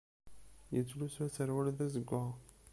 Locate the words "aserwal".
1.25-1.67